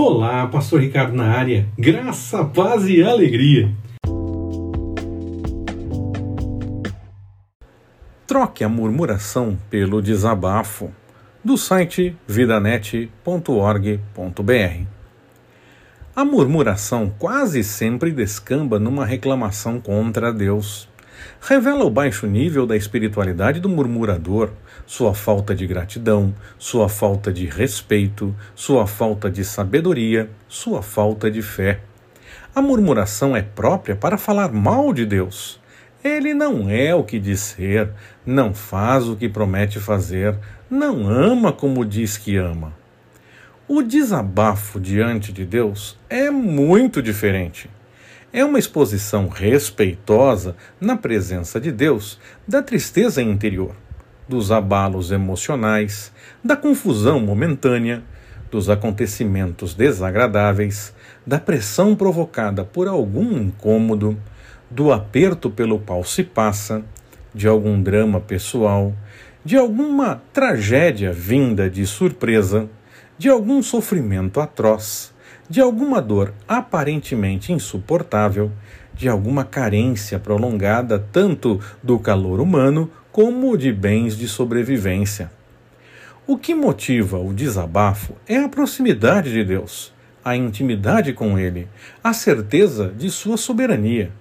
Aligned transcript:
Olá, 0.00 0.46
Pastor 0.46 0.80
Ricardo 0.80 1.12
na 1.12 1.24
área. 1.24 1.66
Graça, 1.76 2.44
paz 2.44 2.86
e 2.86 3.02
alegria. 3.02 3.74
Troque 8.24 8.62
a 8.62 8.68
murmuração 8.68 9.58
pelo 9.68 10.00
desabafo 10.00 10.92
do 11.42 11.56
site 11.56 12.16
vidanet.org.br. 12.28 13.10
A 16.14 16.24
murmuração 16.24 17.12
quase 17.18 17.64
sempre 17.64 18.12
descamba 18.12 18.78
numa 18.78 19.04
reclamação 19.04 19.80
contra 19.80 20.32
Deus. 20.32 20.88
Revela 21.40 21.84
o 21.84 21.90
baixo 21.90 22.26
nível 22.26 22.66
da 22.66 22.76
espiritualidade 22.76 23.60
do 23.60 23.68
murmurador, 23.68 24.50
sua 24.86 25.14
falta 25.14 25.54
de 25.54 25.66
gratidão, 25.66 26.34
sua 26.58 26.88
falta 26.88 27.32
de 27.32 27.46
respeito, 27.46 28.34
sua 28.54 28.86
falta 28.86 29.30
de 29.30 29.44
sabedoria, 29.44 30.30
sua 30.48 30.82
falta 30.82 31.30
de 31.30 31.42
fé. 31.42 31.80
A 32.54 32.62
murmuração 32.62 33.36
é 33.36 33.42
própria 33.42 33.94
para 33.94 34.18
falar 34.18 34.52
mal 34.52 34.92
de 34.92 35.06
Deus. 35.06 35.60
Ele 36.02 36.32
não 36.32 36.70
é 36.70 36.94
o 36.94 37.04
que 37.04 37.18
diz 37.18 37.40
ser, 37.40 37.90
não 38.24 38.54
faz 38.54 39.08
o 39.08 39.16
que 39.16 39.28
promete 39.28 39.78
fazer, 39.80 40.36
não 40.70 41.08
ama 41.08 41.52
como 41.52 41.84
diz 41.84 42.16
que 42.16 42.36
ama. 42.36 42.72
O 43.66 43.82
desabafo 43.82 44.80
diante 44.80 45.32
de 45.32 45.44
Deus 45.44 45.98
é 46.08 46.30
muito 46.30 47.02
diferente. 47.02 47.68
É 48.30 48.44
uma 48.44 48.58
exposição 48.58 49.26
respeitosa 49.26 50.54
na 50.78 50.98
presença 50.98 51.58
de 51.58 51.72
Deus 51.72 52.18
da 52.46 52.62
tristeza 52.62 53.22
interior, 53.22 53.74
dos 54.28 54.52
abalos 54.52 55.10
emocionais, 55.10 56.12
da 56.44 56.54
confusão 56.54 57.20
momentânea, 57.20 58.02
dos 58.50 58.68
acontecimentos 58.68 59.74
desagradáveis, 59.74 60.94
da 61.26 61.38
pressão 61.40 61.96
provocada 61.96 62.64
por 62.64 62.86
algum 62.86 63.32
incômodo, 63.32 64.18
do 64.70 64.92
aperto 64.92 65.48
pelo 65.48 65.78
qual 65.78 66.04
se 66.04 66.22
passa, 66.22 66.82
de 67.34 67.48
algum 67.48 67.82
drama 67.82 68.20
pessoal, 68.20 68.94
de 69.42 69.56
alguma 69.56 70.20
tragédia 70.34 71.14
vinda 71.14 71.70
de 71.70 71.86
surpresa 71.86 72.68
de 73.16 73.28
algum 73.28 73.62
sofrimento 73.62 74.38
atroz, 74.38 75.12
de 75.48 75.60
alguma 75.60 76.00
dor 76.00 76.34
aparentemente 76.46 77.52
insuportável, 77.52 78.52
de 78.94 79.08
alguma 79.08 79.44
carência 79.44 80.18
prolongada 80.18 80.98
tanto 81.12 81.60
do 81.82 81.98
calor 81.98 82.40
humano 82.40 82.90
como 83.12 83.56
de 83.56 83.72
bens 83.72 84.16
de 84.16 84.28
sobrevivência. 84.28 85.30
O 86.26 86.36
que 86.36 86.54
motiva 86.54 87.18
o 87.18 87.32
desabafo 87.32 88.14
é 88.26 88.36
a 88.36 88.48
proximidade 88.48 89.32
de 89.32 89.42
Deus, 89.42 89.92
a 90.22 90.36
intimidade 90.36 91.12
com 91.14 91.38
Ele, 91.38 91.66
a 92.04 92.12
certeza 92.12 92.92
de 92.96 93.10
sua 93.10 93.38
soberania, 93.38 94.12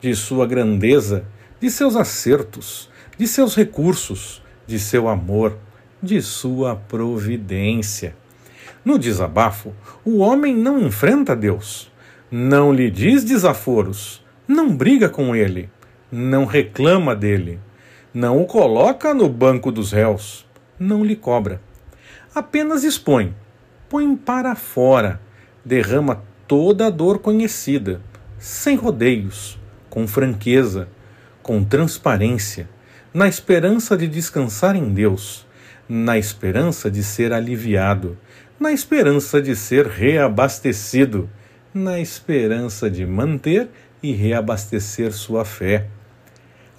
de 0.00 0.14
sua 0.16 0.46
grandeza, 0.46 1.24
de 1.60 1.70
seus 1.70 1.94
acertos, 1.94 2.90
de 3.16 3.28
seus 3.28 3.54
recursos, 3.54 4.42
de 4.66 4.80
seu 4.80 5.08
amor, 5.08 5.56
de 6.02 6.20
sua 6.20 6.74
providência. 6.74 8.16
No 8.84 8.98
desabafo, 8.98 9.72
o 10.04 10.18
homem 10.18 10.56
não 10.56 10.78
enfrenta 10.78 11.36
Deus, 11.36 11.90
não 12.30 12.72
lhe 12.72 12.90
diz 12.90 13.24
desaforos, 13.24 14.24
não 14.46 14.74
briga 14.74 15.08
com 15.08 15.36
ele, 15.36 15.70
não 16.10 16.44
reclama 16.44 17.14
dele, 17.14 17.60
não 18.12 18.42
o 18.42 18.46
coloca 18.46 19.14
no 19.14 19.28
banco 19.28 19.70
dos 19.70 19.92
réus, 19.92 20.46
não 20.78 21.04
lhe 21.04 21.16
cobra. 21.16 21.60
Apenas 22.34 22.84
expõe, 22.84 23.34
põe 23.88 24.16
para 24.16 24.54
fora, 24.54 25.20
derrama 25.64 26.22
toda 26.48 26.86
a 26.86 26.90
dor 26.90 27.18
conhecida, 27.18 28.00
sem 28.38 28.76
rodeios, 28.76 29.58
com 29.88 30.08
franqueza, 30.08 30.88
com 31.42 31.62
transparência, 31.62 32.68
na 33.12 33.28
esperança 33.28 33.96
de 33.96 34.08
descansar 34.08 34.74
em 34.74 34.88
Deus, 34.88 35.46
na 35.88 36.18
esperança 36.18 36.90
de 36.90 37.02
ser 37.02 37.32
aliviado, 37.32 38.16
na 38.58 38.72
esperança 38.72 39.42
de 39.42 39.56
ser 39.56 39.86
reabastecido, 39.86 41.28
na 41.74 42.00
esperança 42.00 42.90
de 42.90 43.04
manter 43.04 43.68
e 44.02 44.12
reabastecer 44.12 45.12
sua 45.12 45.44
fé. 45.44 45.86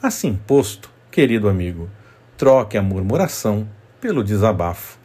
Assim 0.01 0.39
posto, 0.47 0.89
querido 1.11 1.47
amigo, 1.47 1.89
troque 2.37 2.77
a 2.77 2.81
murmuração 2.81 3.67
pelo 3.99 4.23
desabafo. 4.23 5.02